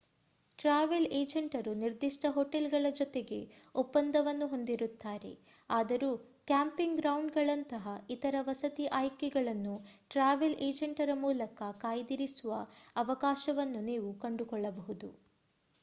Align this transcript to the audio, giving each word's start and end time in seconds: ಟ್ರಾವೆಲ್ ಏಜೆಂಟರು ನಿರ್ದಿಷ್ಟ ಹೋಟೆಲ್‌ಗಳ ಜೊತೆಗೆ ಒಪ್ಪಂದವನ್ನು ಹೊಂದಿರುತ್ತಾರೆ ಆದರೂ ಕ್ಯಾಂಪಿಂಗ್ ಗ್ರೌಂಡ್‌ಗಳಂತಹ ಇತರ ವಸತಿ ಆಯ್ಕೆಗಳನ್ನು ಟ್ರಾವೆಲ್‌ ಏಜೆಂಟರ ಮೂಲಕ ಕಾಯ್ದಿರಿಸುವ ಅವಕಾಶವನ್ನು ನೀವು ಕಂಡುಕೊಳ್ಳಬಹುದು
ಟ್ರಾವೆಲ್ 0.59 1.07
ಏಜೆಂಟರು 1.11 1.71
ನಿರ್ದಿಷ್ಟ 1.81 2.25
ಹೋಟೆಲ್‌ಗಳ 2.31 2.87
ಜೊತೆಗೆ 2.99 3.37
ಒಪ್ಪಂದವನ್ನು 3.75 4.45
ಹೊಂದಿರುತ್ತಾರೆ 4.47 5.33
ಆದರೂ 5.69 6.09
ಕ್ಯಾಂಪಿಂಗ್ 6.47 6.97
ಗ್ರೌಂಡ್‌ಗಳಂತಹ 7.01 7.85
ಇತರ 8.09 8.35
ವಸತಿ 8.41 8.87
ಆಯ್ಕೆಗಳನ್ನು 9.01 9.75
ಟ್ರಾವೆಲ್‌ 10.11 10.57
ಏಜೆಂಟರ 10.69 11.13
ಮೂಲಕ 11.21 11.71
ಕಾಯ್ದಿರಿಸುವ 11.81 12.53
ಅವಕಾಶವನ್ನು 12.97 13.83
ನೀವು 13.91 14.11
ಕಂಡುಕೊಳ್ಳಬಹುದು 14.19 15.11